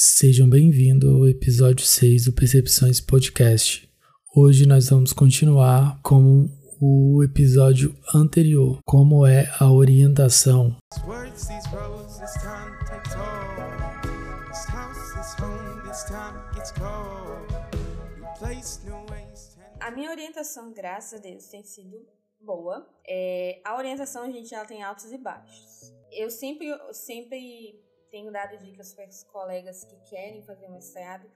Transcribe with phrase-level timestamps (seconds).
[0.00, 3.92] Sejam bem-vindos ao episódio 6 do Percepções Podcast.
[4.32, 6.48] Hoje nós vamos continuar com
[6.80, 10.76] o episódio anterior, como é a orientação.
[19.80, 22.06] A minha orientação, graças a Deus, tem sido
[22.40, 22.88] boa.
[23.04, 25.92] É, a orientação a gente já tem altos e baixos.
[26.12, 31.30] Eu sempre, sempre tenho dado dicas para os colegas que querem fazer mestrado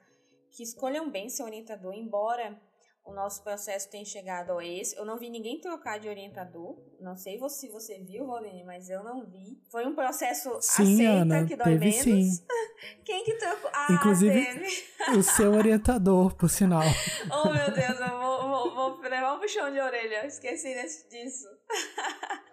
[0.53, 2.61] que escolham bem seu orientador, embora
[3.05, 4.97] o nosso processo tenha chegado a esse.
[4.97, 6.77] Eu não vi ninguém trocar de orientador.
[7.01, 9.61] Não sei se você viu, Valdene, mas eu não vi.
[9.71, 12.05] Foi um processo sim, aceita Ana, que dói teve menos.
[12.05, 12.47] Sim.
[13.05, 13.71] Quem que trocou?
[13.73, 15.19] Ah, Inclusive, teve.
[15.19, 16.83] o seu orientador, por sinal.
[17.31, 20.27] oh, meu Deus, eu vou, vou, vou levar um puxão de orelha.
[20.27, 20.73] Esqueci
[21.11, 21.49] disso.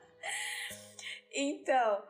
[1.40, 2.04] Então,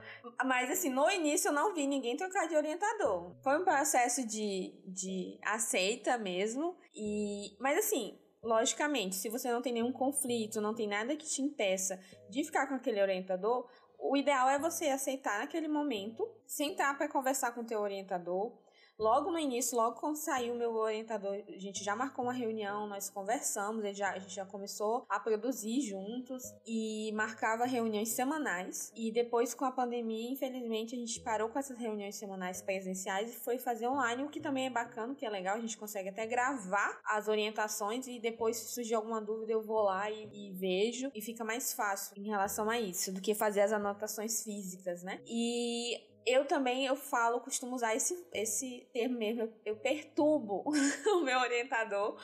[0.46, 3.36] mas assim, no início eu não vi ninguém trocar de orientador.
[3.44, 6.76] Foi um processo de, de aceita mesmo.
[6.96, 11.42] E, mas assim, logicamente, se você não tem nenhum conflito, não tem nada que te
[11.42, 17.10] impeça de ficar com aquele orientador, o ideal é você aceitar naquele momento, sentar para
[17.10, 18.58] conversar com o teu orientador,
[19.00, 22.86] Logo no início, logo quando saiu o meu orientador, a gente já marcou uma reunião,
[22.86, 28.10] nós conversamos, a gente já, a gente já começou a produzir juntos e marcava reuniões
[28.10, 28.92] semanais.
[28.94, 33.38] E depois, com a pandemia, infelizmente, a gente parou com essas reuniões semanais presenciais e
[33.38, 36.28] foi fazer online, o que também é bacana, que é legal, a gente consegue até
[36.28, 41.10] gravar as orientações e depois, se surgir alguma dúvida, eu vou lá e, e vejo
[41.16, 45.22] e fica mais fácil em relação a isso do que fazer as anotações físicas, né?
[45.26, 50.64] E eu também eu falo, costumo usar esse, esse termo mesmo, eu, perturbo
[51.16, 52.18] o meu orientador.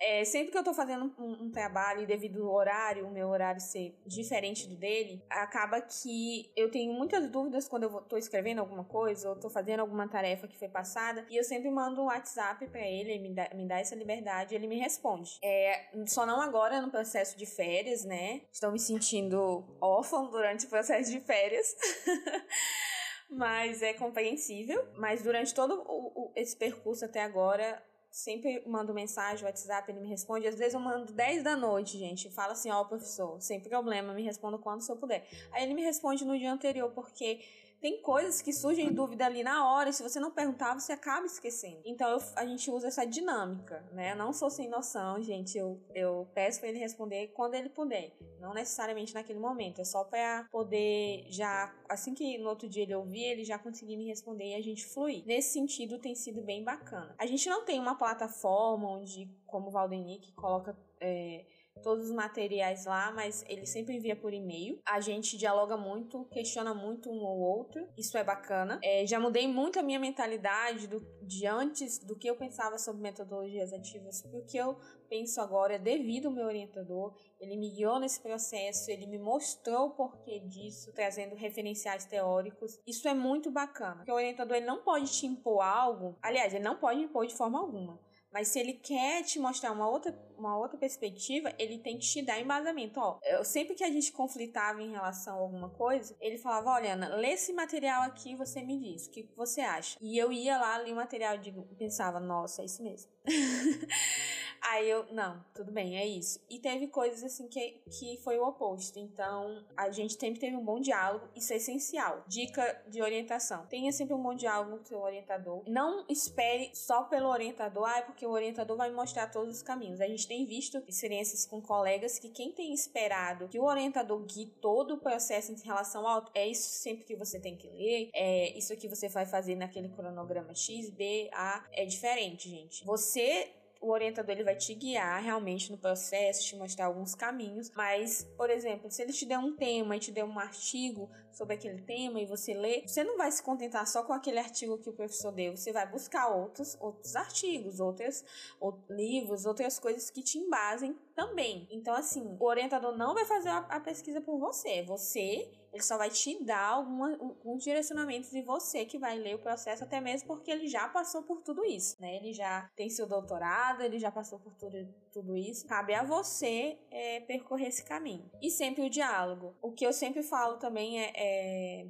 [0.00, 3.60] É, sempre que eu tô fazendo um, um, trabalho, devido ao horário, o meu horário
[3.60, 8.84] ser diferente do dele, acaba que eu tenho muitas dúvidas quando eu tô escrevendo alguma
[8.84, 12.64] coisa ou tô fazendo alguma tarefa que foi passada, e eu sempre mando um WhatsApp
[12.68, 15.38] para ele, ele me dá, me dá essa liberdade, ele me responde.
[15.42, 18.42] É, só não agora no processo de férias, né?
[18.52, 21.74] Estou me sentindo órfã durante o processo de férias.
[23.30, 24.86] mas é compreensível.
[24.96, 30.08] Mas durante todo o, o, esse percurso até agora, sempre mando mensagem, WhatsApp, ele me
[30.08, 30.46] responde.
[30.46, 32.30] Às vezes eu mando 10 da noite, gente.
[32.30, 35.26] Fala assim, ó, oh, professor, sem problema, me responda quando se eu puder.
[35.52, 37.40] Aí ele me responde no dia anterior, porque
[37.80, 41.26] tem coisas que surgem dúvida ali na hora, e se você não perguntar, você acaba
[41.26, 41.80] esquecendo.
[41.84, 44.12] Então eu, a gente usa essa dinâmica, né?
[44.12, 45.56] Eu não sou sem noção, gente.
[45.56, 49.80] Eu, eu peço para ele responder quando ele puder, não necessariamente naquele momento.
[49.80, 53.96] É só para poder já, assim que no outro dia ele ouvir, ele já conseguir
[53.96, 55.24] me responder e a gente fluir.
[55.24, 57.14] Nesse sentido, tem sido bem bacana.
[57.18, 60.76] A gente não tem uma plataforma onde, como o Valdenic coloca.
[61.00, 61.44] É,
[61.82, 64.80] todos os materiais lá, mas ele sempre envia por e-mail.
[64.86, 67.86] A gente dialoga muito, questiona muito um ou outro.
[67.96, 68.78] Isso é bacana.
[68.82, 73.02] É, já mudei muito a minha mentalidade do, de antes do que eu pensava sobre
[73.02, 74.76] metodologias ativas, porque eu
[75.08, 77.14] penso agora é devido ao meu orientador.
[77.40, 82.78] Ele me guiou nesse processo, ele me mostrou o porquê disso, trazendo referenciais teóricos.
[82.86, 83.96] Isso é muito bacana.
[83.96, 87.34] Porque o orientador ele não pode te impor algo, aliás, ele não pode impor de
[87.34, 87.98] forma alguma.
[88.32, 92.22] Mas se ele quer te mostrar uma outra, uma outra perspectiva, ele tem que te
[92.22, 93.00] dar embasamento.
[93.00, 96.92] Ó, eu, sempre que a gente conflitava em relação a alguma coisa, ele falava: Olha,
[96.94, 99.98] Ana, lê esse material aqui você me diz, o que você acha?
[100.00, 103.10] E eu ia lá, li o material e pensava: Nossa, é isso mesmo.
[104.60, 106.40] Aí eu, não, tudo bem, é isso.
[106.50, 108.98] E teve coisas assim que, que foi o oposto.
[108.98, 112.24] Então, a gente sempre teve um bom diálogo, isso é essencial.
[112.26, 115.62] Dica de orientação: tenha sempre um bom diálogo com seu orientador.
[115.66, 120.00] Não espere só pelo orientador, ah, é porque o orientador vai mostrar todos os caminhos.
[120.00, 124.46] A gente tem visto experiências com colegas que quem tem esperado que o orientador guie
[124.60, 128.56] todo o processo em relação ao é isso sempre que você tem que ler, é
[128.56, 132.84] isso que você vai fazer naquele cronograma X, B, A, é diferente, gente.
[132.84, 138.24] Você o orientador ele vai te guiar realmente no processo, te mostrar alguns caminhos, mas,
[138.36, 141.82] por exemplo, se ele te der um tema e te der um artigo sobre aquele
[141.82, 144.92] tema e você lê, você não vai se contentar só com aquele artigo que o
[144.92, 148.24] professor deu, você vai buscar outros, outros artigos, outros,
[148.58, 151.66] outros livros, outras coisas que te embasem também.
[151.68, 155.98] Então, assim, o orientador não vai fazer a, a pesquisa por você, você ele só
[155.98, 160.28] vai te dar alguma, alguns direcionamentos e você que vai ler o processo, até mesmo
[160.28, 162.16] porque ele já passou por tudo isso, né?
[162.16, 165.66] Ele já tem seu doutorado, ele já passou por tudo, tudo isso.
[165.66, 168.30] Cabe a você é, percorrer esse caminho.
[168.40, 169.54] E sempre o diálogo.
[169.60, 171.86] O que eu sempre falo também é, é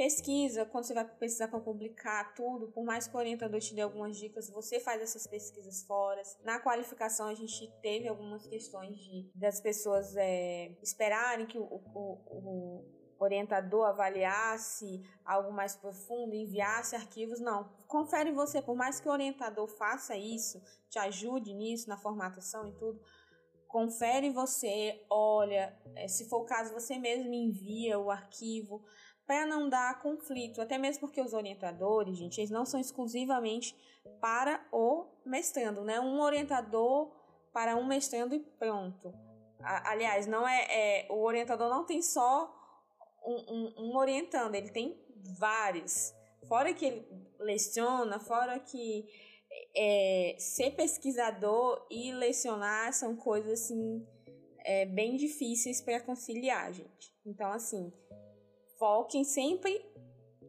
[0.00, 3.82] pesquisa, quando você vai precisar para publicar tudo, por mais que o orientador te dê
[3.82, 6.22] algumas dicas, você faz essas pesquisas fora.
[6.42, 12.18] Na qualificação, a gente teve algumas questões de das pessoas é, esperarem que o, o,
[12.30, 12.84] o
[13.18, 17.70] orientador avaliasse algo mais profundo, enviasse arquivos, não.
[17.86, 22.72] Confere você, por mais que o orientador faça isso, te ajude nisso, na formatação e
[22.72, 22.98] tudo,
[23.68, 28.82] confere você, olha, eh, se for o caso, você mesmo envia o arquivo
[29.30, 33.76] para não dar conflito, até mesmo porque os orientadores, gente, eles não são exclusivamente
[34.20, 36.00] para o mestrando, né?
[36.00, 37.12] Um orientador
[37.52, 39.14] para um mestrando e pronto.
[39.62, 40.66] Aliás, não é,
[41.04, 42.52] é o orientador não tem só
[43.24, 45.00] um, um, um orientando, ele tem
[45.38, 46.12] vários.
[46.48, 47.06] Fora que ele
[47.38, 49.06] leciona, fora que
[49.76, 54.04] é, ser pesquisador e lecionar são coisas assim
[54.64, 57.14] é, bem difíceis para conciliar, gente.
[57.24, 57.92] Então, assim,
[58.80, 59.84] foquem sempre.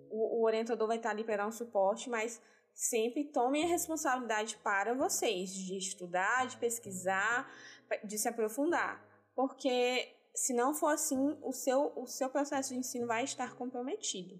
[0.10, 2.42] O, o orientador vai estar ali para dar um suporte, mas
[2.74, 7.52] sempre tomem a responsabilidade para vocês de estudar, de pesquisar,
[8.04, 9.06] de se aprofundar.
[9.36, 14.40] Porque se não for assim, o seu, o seu processo de ensino vai estar comprometido.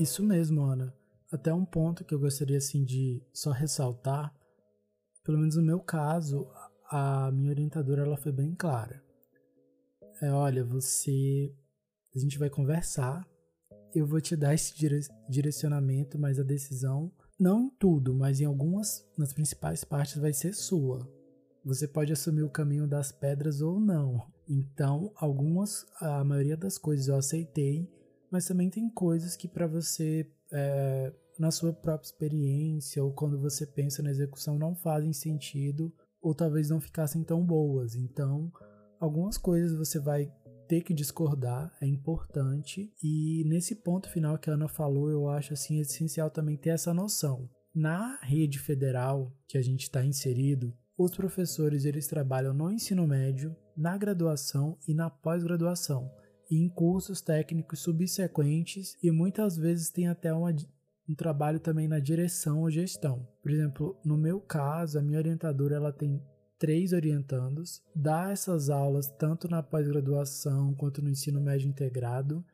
[0.00, 0.94] Isso mesmo, Ana.
[1.30, 4.34] Até um ponto que eu gostaria assim de só ressaltar,
[5.28, 6.48] pelo menos no meu caso,
[6.90, 9.04] a minha orientadora ela foi bem clara.
[10.22, 11.54] É, olha, você
[12.16, 13.28] a gente vai conversar,
[13.94, 14.72] eu vou te dar esse
[15.28, 20.54] direcionamento, mas a decisão não em tudo, mas em algumas, nas principais partes vai ser
[20.54, 21.06] sua.
[21.62, 24.32] Você pode assumir o caminho das pedras ou não.
[24.48, 27.86] Então, algumas, a maioria das coisas eu aceitei,
[28.30, 33.66] mas também tem coisas que para você, é, na sua própria experiência ou quando você
[33.66, 37.94] pensa na execução, não fazem sentido ou talvez não ficassem tão boas.
[37.94, 38.50] Então,
[38.98, 40.32] algumas coisas você vai
[40.66, 45.54] ter que discordar é importante e nesse ponto final que a Ana falou, eu acho
[45.54, 47.48] assim essencial também ter essa noção.
[47.74, 53.56] Na rede federal que a gente está inserido, os professores eles trabalham no ensino médio,
[53.76, 56.10] na graduação e na pós-graduação,
[56.50, 60.52] e em cursos técnicos subsequentes e muitas vezes tem até uma,
[61.08, 63.26] um trabalho também na direção ou gestão.
[63.42, 66.22] Por exemplo, no meu caso, a minha orientadora ela tem
[66.58, 72.44] três orientandos, dá essas aulas tanto na pós-graduação quanto no ensino médio integrado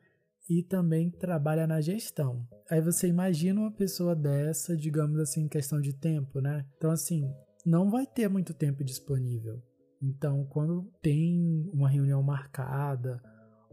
[0.49, 2.47] e também trabalha na gestão.
[2.69, 6.65] Aí você imagina uma pessoa dessa, digamos assim, em questão de tempo, né?
[6.77, 7.27] Então, assim,
[7.65, 9.61] não vai ter muito tempo disponível.
[10.01, 13.19] Então, quando tem uma reunião marcada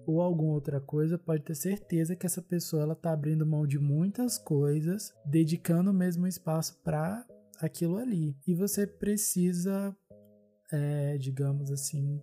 [0.06, 3.78] ou alguma outra coisa, pode ter certeza que essa pessoa ela está abrindo mão de
[3.78, 7.26] muitas coisas, dedicando mesmo espaço para
[7.60, 8.36] aquilo ali.
[8.46, 9.96] E você precisa
[10.72, 12.20] é, digamos assim,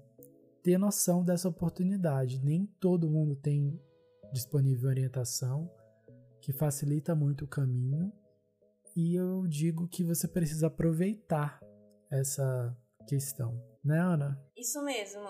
[0.63, 2.43] ter noção dessa oportunidade.
[2.43, 3.79] Nem todo mundo tem
[4.33, 5.71] disponível orientação,
[6.41, 8.11] que facilita muito o caminho.
[8.95, 11.59] E eu digo que você precisa aproveitar
[12.11, 12.75] essa
[13.07, 14.41] questão, né, Ana?
[14.57, 15.21] Isso mesmo,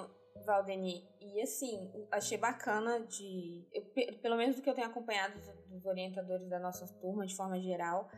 [0.46, 1.08] Valdeni.
[1.20, 3.66] E assim, achei bacana de.
[3.72, 3.84] Eu,
[4.22, 8.10] pelo menos do que eu tenho acompanhado dos orientadores da nossa turma de forma geral,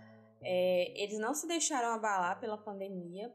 [0.42, 3.32] é, eles não se deixaram abalar pela pandemia,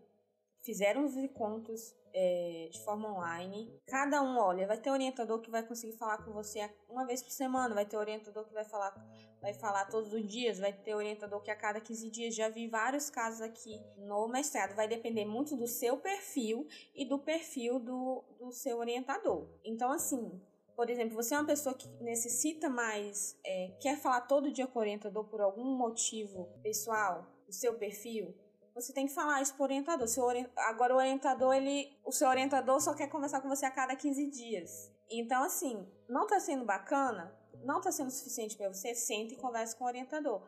[0.62, 3.78] fizeram os encontros é, de forma online.
[3.86, 7.30] Cada um, olha, vai ter orientador que vai conseguir falar com você uma vez por
[7.30, 8.94] semana, vai ter orientador que vai falar,
[9.42, 12.34] vai falar todos os dias, vai ter orientador que a cada 15 dias.
[12.34, 14.74] Já vi vários casos aqui no mestrado.
[14.74, 19.46] Vai depender muito do seu perfil e do perfil do, do seu orientador.
[19.62, 20.40] Então, assim,
[20.74, 24.78] por exemplo, você é uma pessoa que necessita mais, é, quer falar todo dia com
[24.78, 28.34] o orientador por algum motivo pessoal, o seu perfil,
[28.76, 30.06] você tem que falar isso pro orientador.
[30.06, 30.46] Seu ori...
[30.54, 31.98] Agora o orientador, ele.
[32.04, 34.92] O seu orientador só quer conversar com você a cada 15 dias.
[35.10, 39.74] Então, assim, não tá sendo bacana, não tá sendo suficiente para você, sente e converse
[39.74, 40.46] com o orientador.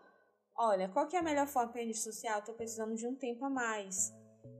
[0.54, 2.40] Olha, qual que é a melhor forma para rede social?
[2.40, 4.12] Eu tô precisando de um tempo a mais.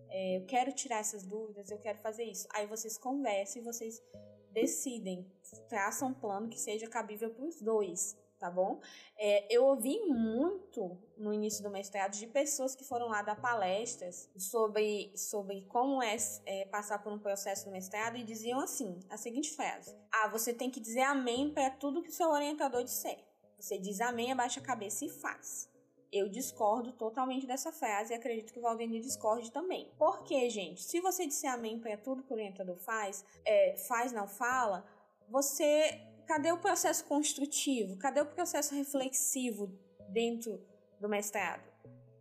[0.08, 2.48] É, eu quero tirar essas dúvidas, eu quero fazer isso.
[2.54, 4.02] Aí vocês conversam e vocês
[4.50, 5.30] decidem,
[5.68, 8.80] traçam um plano que seja cabível para os dois tá bom?
[9.16, 14.30] É, eu ouvi muito no início do mestrado de pessoas que foram lá dar palestras
[14.36, 16.16] sobre, sobre como é,
[16.46, 20.54] é passar por um processo do mestrado e diziam assim, a seguinte frase: Ah, você
[20.54, 23.18] tem que dizer amém para tudo que o seu orientador disser.
[23.58, 25.68] Você diz amém, abaixa a cabeça e faz.
[26.10, 29.92] Eu discordo totalmente dessa frase e acredito que o Valdemir discorde também.
[29.98, 34.26] Porque, gente, se você disser amém para tudo que o orientador faz, é, faz, não
[34.26, 34.86] fala,
[35.28, 37.96] você cadê o processo construtivo?
[37.96, 39.72] Cadê o processo reflexivo
[40.10, 40.62] dentro
[41.00, 41.66] do mestrado?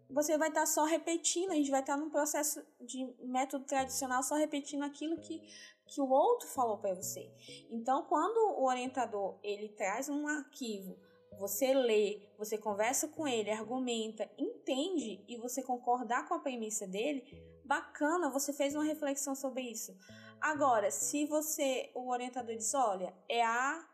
[0.10, 4.36] Você vai estar só repetindo, a gente vai estar num processo de método tradicional só
[4.36, 5.42] repetindo aquilo que,
[5.86, 7.30] que o outro falou para você.
[7.70, 10.98] Então, quando o orientador ele traz um arquivo,
[11.38, 17.22] você lê, você conversa com ele, argumenta, entende e você concordar com a premissa dele,
[17.66, 19.94] bacana, você fez uma reflexão sobre isso.
[20.40, 23.86] Agora, se você, o orientador diz, olha, é A,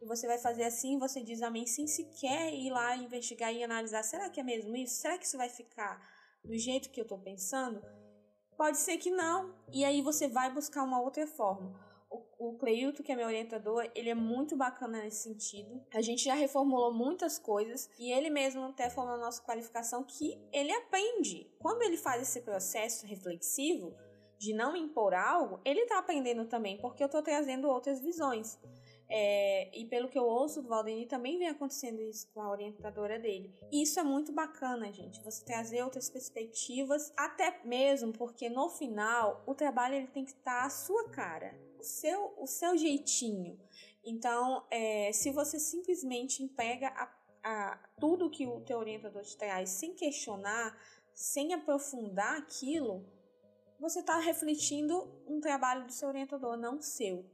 [0.00, 4.02] e você vai fazer assim, você diz amém, sem sequer ir lá investigar e analisar,
[4.02, 4.96] será que é mesmo isso?
[4.96, 6.00] Será que isso vai ficar
[6.44, 7.82] do jeito que eu estou pensando?
[8.56, 11.78] Pode ser que não, e aí você vai buscar uma outra forma.
[12.10, 15.84] O, o Cleilton, que é meu orientador, ele é muito bacana nesse sentido.
[15.92, 20.40] A gente já reformulou muitas coisas e ele mesmo até falou na nossa qualificação que
[20.52, 21.52] ele aprende.
[21.58, 23.94] Quando ele faz esse processo reflexivo
[24.38, 28.58] de não impor algo, ele está aprendendo também, porque eu estou trazendo outras visões.
[29.08, 33.18] É, e pelo que eu ouço do Valdeni, também vem acontecendo isso com a orientadora
[33.18, 33.54] dele.
[33.70, 35.22] E isso é muito bacana, gente.
[35.22, 40.64] Você trazer outras perspectivas, até mesmo porque no final o trabalho ele tem que estar
[40.64, 43.58] à sua cara, o seu, o seu jeitinho.
[44.04, 47.10] Então, é, se você simplesmente emprega a,
[47.42, 50.76] a, tudo que o teu orientador te traz sem questionar,
[51.14, 53.04] sem aprofundar aquilo,
[53.78, 57.24] você está refletindo um trabalho do seu orientador, não seu.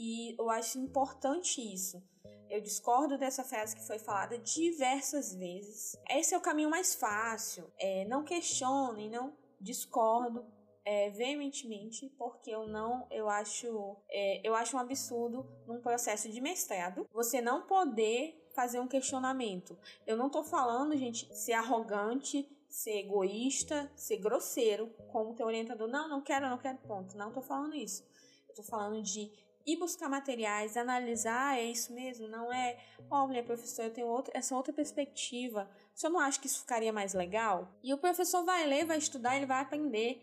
[0.00, 2.00] E eu acho importante isso.
[2.48, 5.98] Eu discordo dessa frase que foi falada diversas vezes.
[6.08, 7.68] Esse é o caminho mais fácil.
[7.76, 10.46] É, não questionem, não discordo
[10.84, 16.40] é, veementemente, porque eu não, eu acho, é, eu acho um absurdo num processo de
[16.40, 19.76] mestrado você não poder fazer um questionamento.
[20.06, 25.88] Eu não tô falando, gente, ser arrogante, ser egoísta, ser grosseiro, como teu orientador.
[25.88, 27.16] Não, não quero, não quero, ponto.
[27.16, 28.06] Não tô falando isso.
[28.48, 32.78] Eu tô falando de ir buscar materiais, analisar, é isso mesmo, não é,
[33.10, 35.68] olha, professor, eu tenho outra, essa outra perspectiva.
[35.94, 37.68] O senhor não acha que isso ficaria mais legal?
[37.82, 40.22] E o professor vai ler, vai estudar, ele vai aprender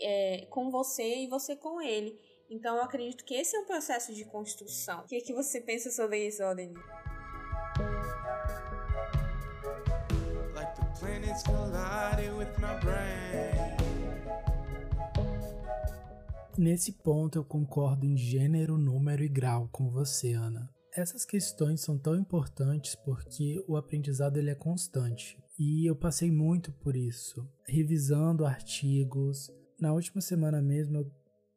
[0.00, 2.18] é, com você e você com ele.
[2.48, 5.00] Então, eu acredito que esse é um processo de construção.
[5.00, 6.74] O que, é que você pensa sobre isso, Odeni?
[10.54, 10.76] Like
[16.56, 20.70] Nesse ponto eu concordo em gênero, número e grau com você, Ana.
[20.94, 25.36] Essas questões são tão importantes porque o aprendizado ele é constante.
[25.58, 29.50] E eu passei muito por isso, revisando artigos.
[29.80, 30.98] Na última semana mesmo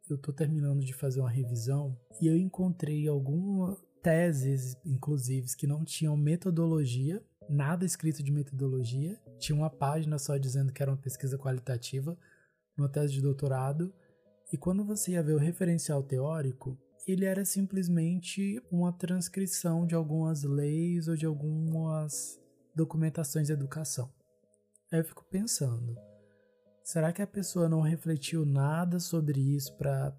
[0.09, 5.85] eu estou terminando de fazer uma revisão e eu encontrei algumas teses, inclusive, que não
[5.85, 9.15] tinham metodologia, nada escrito de metodologia.
[9.37, 12.17] Tinha uma página só dizendo que era uma pesquisa qualitativa,
[12.75, 13.93] uma tese de doutorado,
[14.51, 20.43] e quando você ia ver o referencial teórico, ele era simplesmente uma transcrição de algumas
[20.43, 22.39] leis ou de algumas
[22.75, 24.11] documentações de educação.
[24.91, 25.97] Aí eu fico pensando,
[26.83, 30.17] será que a pessoa não refletiu nada sobre isso para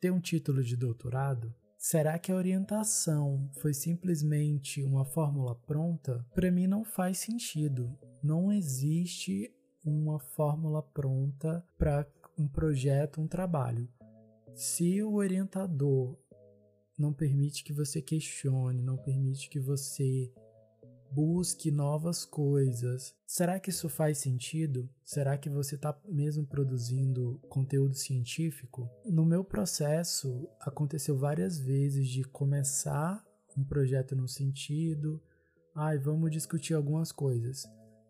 [0.00, 1.54] ter um título de doutorado?
[1.78, 6.24] Será que a orientação foi simplesmente uma fórmula pronta?
[6.34, 7.94] Para mim não faz sentido.
[8.22, 9.54] Não existe
[9.84, 12.06] uma fórmula pronta para
[12.38, 13.88] um projeto, um trabalho.
[14.54, 16.16] Se o orientador
[16.98, 20.32] não permite que você questione, não permite que você
[21.10, 23.14] busque novas coisas.
[23.26, 24.88] Será que isso faz sentido?
[25.04, 28.90] Será que você está mesmo produzindo conteúdo científico?
[29.04, 33.24] No meu processo, aconteceu várias vezes de começar
[33.56, 35.22] um projeto no sentido,
[35.74, 37.64] ai, ah, vamos discutir algumas coisas.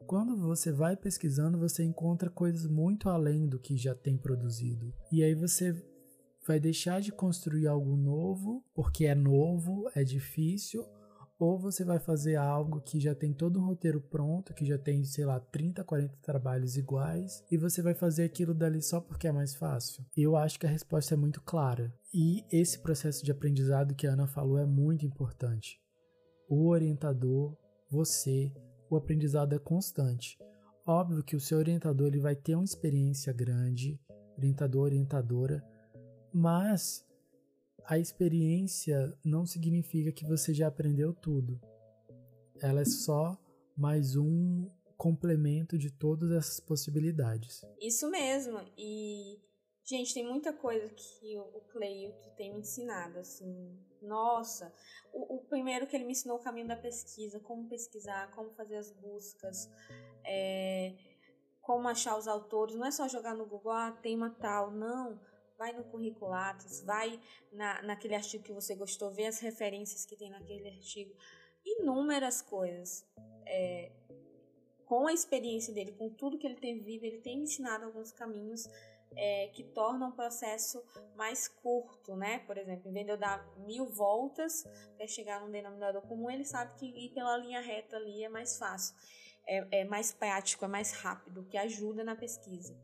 [0.07, 4.93] Quando você vai pesquisando, você encontra coisas muito além do que já tem produzido.
[5.11, 5.75] E aí você
[6.47, 10.85] vai deixar de construir algo novo, porque é novo, é difícil,
[11.39, 15.03] ou você vai fazer algo que já tem todo um roteiro pronto, que já tem,
[15.05, 19.33] sei lá, 30, 40 trabalhos iguais, e você vai fazer aquilo dali só porque é
[19.33, 20.05] mais fácil?
[20.17, 21.93] Eu acho que a resposta é muito clara.
[22.13, 25.81] E esse processo de aprendizado que a Ana falou é muito importante.
[26.49, 27.57] O orientador,
[27.91, 28.53] você,
[28.89, 30.39] o aprendizado é constante.
[30.87, 33.99] Óbvio que o seu orientador ele vai ter uma experiência grande,
[34.37, 35.65] orientador, orientadora,
[36.33, 37.07] mas
[37.87, 41.61] a experiência não significa que você já aprendeu tudo.
[42.61, 43.39] Ela é só
[43.77, 47.63] mais um complemento de todas essas possibilidades.
[47.81, 48.59] Isso mesmo.
[48.77, 49.39] E
[49.87, 53.79] Gente, tem muita coisa que o Cleilton tem me ensinado, assim.
[54.01, 54.73] Nossa,
[55.13, 58.77] o, o, primeiro que ele me ensinou o caminho da pesquisa, como pesquisar, como fazer
[58.77, 59.71] as buscas,
[60.25, 60.95] é,
[61.61, 62.75] como achar os autores.
[62.75, 65.21] Não é só jogar no Google, ah, tema tal, não.
[65.59, 67.21] Vai no Curriculatus, vai
[67.53, 71.15] na, naquele artigo que você gostou, vê as referências que tem naquele artigo.
[71.63, 73.07] Inúmeras coisas.
[73.47, 73.93] É,
[74.87, 78.13] com a experiência dele, com tudo que ele tem vivido, ele tem me ensinado alguns
[78.13, 78.67] caminhos
[79.17, 80.83] é, que torna o processo
[81.15, 82.41] mais curto, né?
[82.41, 84.65] Por exemplo, em vez de eu dar mil voltas
[84.97, 88.59] para chegar num denominador comum, ele sabe que ir pela linha reta ali é mais
[88.59, 88.95] fácil,
[89.47, 92.75] é, é mais prático, é mais rápido, que ajuda na pesquisa.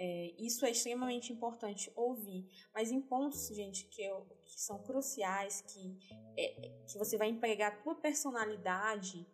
[0.00, 2.46] é, isso é extremamente importante ouvir.
[2.72, 5.98] Mas em pontos, gente, que, eu, que são cruciais, que,
[6.38, 9.26] é, que você vai empregar a tua personalidade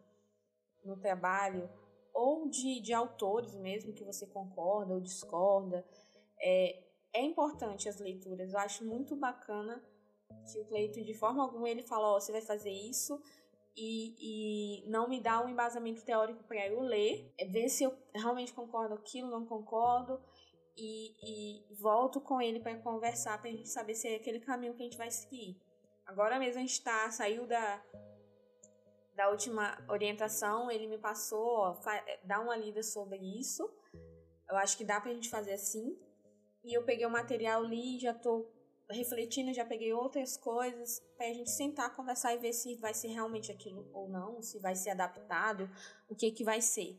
[0.83, 1.69] no trabalho,
[2.15, 5.85] ou de, de autores mesmo que você concorda ou discorda,
[6.45, 6.85] é,
[7.15, 8.53] é importante as leituras.
[8.53, 9.83] Eu acho muito bacana
[10.53, 13.21] que o Cleito, de forma alguma, ele fala, ó, oh, você vai fazer isso
[13.77, 17.97] e, e não me dá um embasamento teórico para eu ler, é ver se eu
[18.15, 20.21] realmente concordo com aquilo, não concordo,
[20.77, 24.75] e, e volto com ele para conversar, para a gente saber se é aquele caminho
[24.75, 25.57] que a gente vai seguir.
[26.05, 27.83] Agora mesmo a gente tá, saiu da,
[29.15, 31.77] da última orientação, ele me passou, ó,
[32.25, 33.69] dá uma lida sobre isso.
[34.49, 35.99] Eu acho que dá pra gente fazer assim.
[36.65, 38.51] E eu peguei o material, li, já tô
[38.91, 43.53] refletindo, já peguei outras coisas pra gente sentar, conversar e ver se vai ser realmente
[43.53, 45.69] aquilo ou não, se vai ser adaptado,
[46.09, 46.99] o que que vai ser.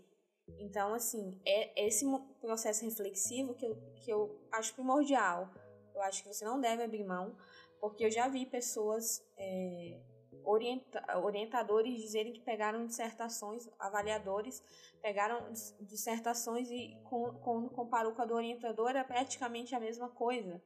[0.59, 2.05] Então, assim, é esse
[2.39, 5.51] processo reflexivo que eu, que eu acho primordial.
[5.93, 7.35] Eu acho que você não deve abrir mão,
[7.79, 9.99] porque eu já vi pessoas é,
[10.45, 14.63] orienta orientadores dizerem que pegaram dissertações, avaliadores
[15.01, 20.61] pegaram dissertações e quando comparou com a do orientador era praticamente a mesma coisa.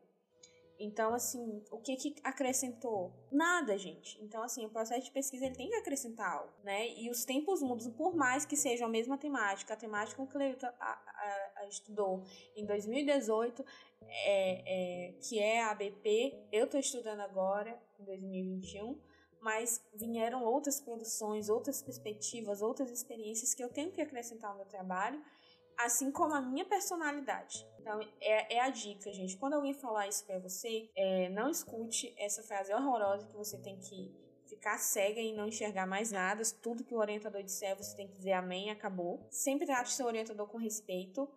[0.80, 3.12] Então, assim, o que que acrescentou?
[3.30, 4.18] Nada, gente.
[4.24, 6.88] Então, assim, o processo de pesquisa ele tem que acrescentar algo, né?
[6.94, 10.28] E os tempos mudam, por mais que seja a mesma temática, a temática que o
[10.28, 10.74] Cleuta
[11.70, 12.24] estudou
[12.56, 13.66] em 2018,
[14.02, 18.98] é, é, que é a ABP, eu estou estudando agora, em 2021,
[19.42, 24.66] mas vieram outras produções, outras perspectivas, outras experiências que eu tenho que acrescentar ao meu
[24.66, 25.22] trabalho,
[25.78, 27.66] assim como a minha personalidade.
[27.80, 29.38] Então, é, é a dica, gente.
[29.38, 33.80] Quando alguém falar isso para você, é, não escute essa frase horrorosa que você tem
[33.80, 34.14] que
[34.50, 36.44] ficar cega e não enxergar mais nada.
[36.62, 39.26] Tudo que o orientador disser, você tem que dizer amém, acabou.
[39.32, 41.30] Sempre trate seu orientador com respeito,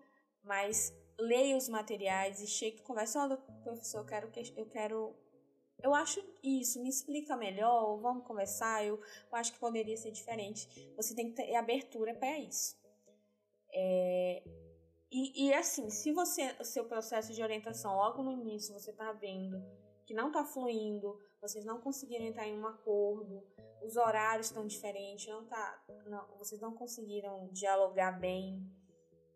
[0.43, 5.15] mas leia os materiais e chegue e converse, olha, professor, eu quero, eu quero
[5.83, 10.69] eu acho isso, me explica melhor, vamos conversar, eu, eu acho que poderia ser diferente.
[10.97, 12.77] Você tem que ter abertura para isso.
[13.75, 14.43] É,
[15.11, 19.13] e, e assim, se você, o seu processo de orientação logo no início você está
[19.13, 19.63] vendo
[20.07, 23.43] que não está fluindo, vocês não conseguiram entrar em um acordo,
[23.83, 28.63] os horários estão diferentes, não tá, não, vocês não conseguiram dialogar bem,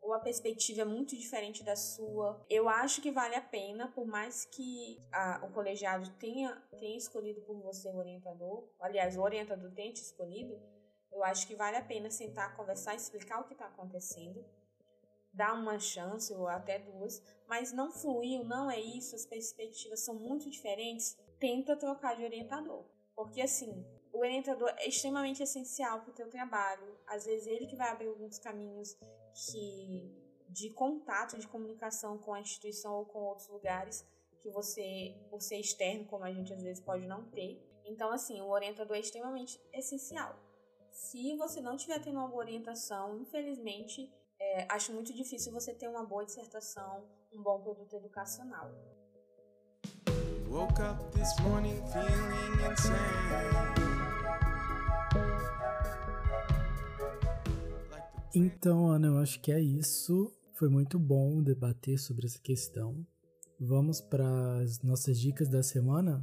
[0.06, 2.40] ou a perspectiva é muito diferente da sua.
[2.48, 7.40] Eu acho que vale a pena, por mais que a, o colegiado tenha, tenha escolhido
[7.40, 10.56] por você o orientador, aliás, o orientador tenha te escolhido,
[11.10, 14.44] eu acho que vale a pena sentar, conversar, explicar o que está acontecendo,
[15.32, 20.14] dar uma chance ou até duas, mas não fluiu, não é isso, as perspectivas são
[20.14, 22.84] muito diferentes, tenta trocar de orientador.
[23.16, 26.96] Porque assim, o orientador é extremamente essencial para o teu trabalho.
[27.06, 28.96] Às vezes ele que vai abrir alguns caminhos
[29.36, 34.06] que de contato, de comunicação com a instituição ou com outros lugares
[34.42, 37.60] que você, por ser externo, como a gente às vezes pode não ter.
[37.84, 40.34] Então, assim, o orientador é extremamente essencial.
[40.90, 45.88] Se você não estiver tendo uma boa orientação, infelizmente, é, acho muito difícil você ter
[45.88, 48.70] uma boa dissertação, um bom produto educacional.
[50.48, 54.05] Woke up this morning feeling insane.
[58.38, 60.30] Então, Ana, eu acho que é isso.
[60.52, 62.94] Foi muito bom debater sobre essa questão.
[63.58, 66.22] Vamos para as nossas dicas da semana?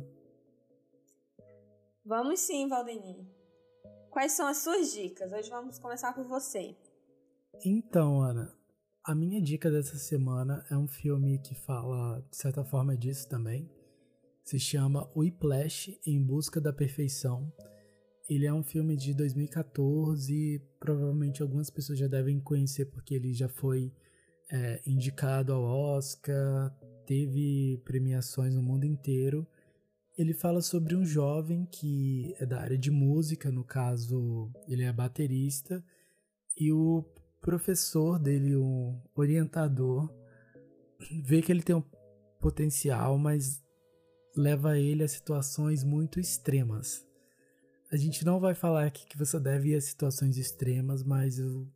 [2.06, 3.26] Vamos sim, Valdemir.
[4.12, 5.34] Quais são as suas dicas?
[5.34, 6.78] Hoje vamos começar por você.
[7.65, 8.56] Então, Ana,
[9.04, 13.67] a minha dica dessa semana é um filme que fala, de certa forma, disso também.
[14.43, 17.52] Se chama Whiplash Em Busca da Perfeição.
[18.30, 23.50] Ele é um filme de 2014, provavelmente algumas pessoas já devem conhecer porque ele já
[23.50, 23.92] foi
[24.50, 26.74] é, indicado ao Oscar,
[27.06, 29.46] teve premiações no mundo inteiro.
[30.18, 34.94] Ele fala sobre um jovem que é da área de música, no caso, ele é
[34.94, 35.84] baterista,
[36.58, 37.04] e o
[37.42, 40.14] professor dele, o orientador,
[41.24, 41.84] vê que ele tem um
[42.40, 43.64] potencial, mas
[44.36, 47.06] leva ele a situações muito extremas.
[47.94, 51.72] A gente não vai falar aqui que você deve ir a situações extremas, mas eu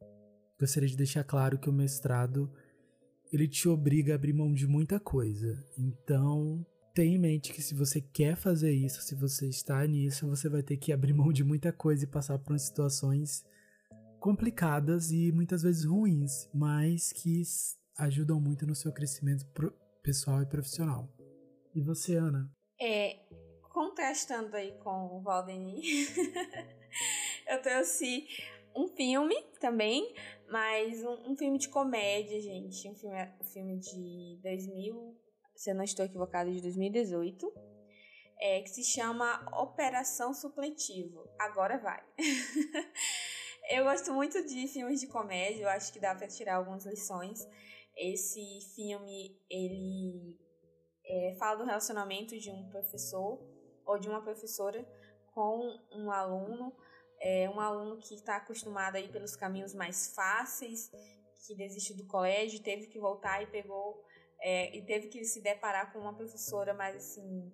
[0.60, 2.52] gostaria de deixar claro que o mestrado
[3.32, 5.64] ele te obriga a abrir mão de muita coisa.
[5.78, 10.50] Então, tenha em mente que se você quer fazer isso, se você está nisso, você
[10.50, 13.46] vai ter que abrir mão de muita coisa e passar por situações
[14.20, 17.44] complicadas e muitas vezes ruins, mas que
[17.96, 19.46] ajudam muito no seu crescimento
[20.02, 21.14] pessoal e profissional.
[21.76, 22.52] E você, Ana?
[22.82, 23.20] É,
[23.78, 25.84] contrastando aí com o Valdemir,
[27.48, 28.28] eu trouxe
[28.76, 30.16] um filme também,
[30.50, 32.90] mas um, um, filme de comédia, gente.
[32.90, 35.16] Um filme, um filme de 2000,
[35.56, 37.54] se eu não estou equivocado, de 2018.
[38.40, 41.30] É, que se chama Operação Supletivo.
[41.40, 42.04] Agora vai.
[43.70, 47.48] eu gosto muito de filmes de comédia, eu acho que dá para tirar algumas lições.
[47.96, 48.42] Esse
[48.74, 50.36] filme, ele
[51.06, 53.57] é, fala do relacionamento de um professor
[53.88, 54.86] ou de uma professora
[55.34, 56.76] com um aluno,
[57.20, 60.92] é, um aluno que está acostumado aí pelos caminhos mais fáceis,
[61.46, 64.04] que desistiu do colégio, teve que voltar e pegou
[64.40, 67.52] é, e teve que se deparar com uma professora mais assim,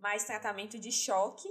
[0.00, 1.48] mais tratamento de choque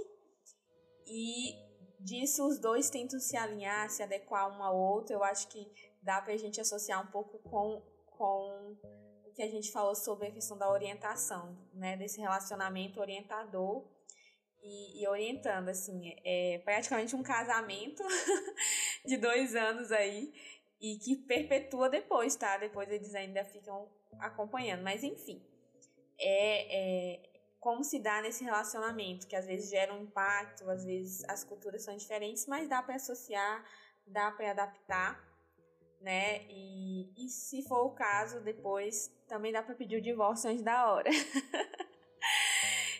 [1.06, 1.54] e
[2.00, 5.14] disso os dois tentam se alinhar, se adequar um ao outro.
[5.14, 5.70] Eu acho que
[6.02, 8.76] dá para a gente associar um pouco com, com
[9.24, 13.93] o que a gente falou sobre a questão da orientação, né, desse relacionamento orientador
[14.64, 18.02] e, e orientando, assim, é praticamente um casamento
[19.04, 20.32] de dois anos aí
[20.80, 22.56] e que perpetua depois, tá?
[22.56, 25.44] Depois eles ainda ficam acompanhando, mas enfim,
[26.18, 31.24] é, é como se dá nesse relacionamento, que às vezes gera um impacto, às vezes
[31.28, 33.64] as culturas são diferentes, mas dá para associar,
[34.06, 35.22] dá para adaptar,
[36.00, 36.44] né?
[36.48, 40.90] E, e se for o caso, depois também dá para pedir o divórcio antes da
[40.90, 41.10] hora.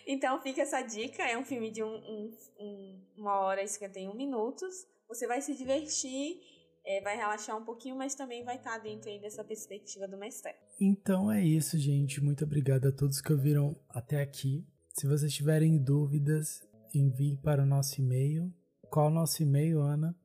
[0.05, 4.15] Então fica essa dica, é um filme de um, um, um, uma hora e 51
[4.15, 4.87] minutos.
[5.07, 6.39] Você vai se divertir,
[6.85, 10.53] é, vai relaxar um pouquinho, mas também vai estar dentro aí dessa perspectiva do mestre.
[10.79, 12.23] Então é isso, gente.
[12.23, 14.63] Muito obrigado a todos que ouviram até aqui.
[14.93, 16.61] Se vocês tiverem dúvidas,
[16.93, 18.53] envie para o nosso e-mail.
[18.89, 20.15] Qual é o nosso e-mail, Ana?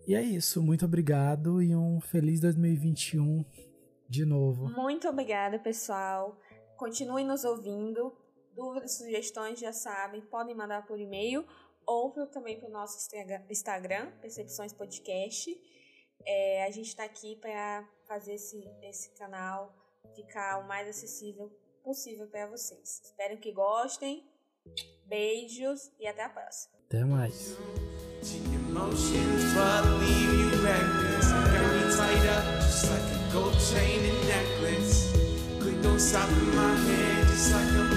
[0.06, 0.62] E é isso.
[0.62, 3.44] Muito obrigado e um feliz 2021
[4.06, 4.68] de novo.
[4.68, 6.38] Muito obrigada, pessoal.
[6.76, 8.12] Continue nos ouvindo.
[8.54, 11.46] Dúvidas, sugestões, já sabem, podem mandar por e-mail
[11.86, 12.98] ou também para o nosso
[13.48, 15.50] Instagram, Percepções Podcast.
[16.26, 19.74] É, a gente está aqui para fazer esse, esse canal
[20.14, 21.50] ficar o mais acessível
[21.82, 23.02] possível para vocês.
[23.04, 24.26] Espero que gostem.
[25.06, 26.74] Beijos e até a próxima.
[26.86, 27.56] Até mais.
[35.82, 37.89] Don't stop in my head just like